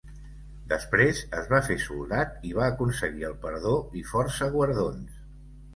[0.71, 5.27] Després es va fer soldat i va aconseguir el perdó i força guardons.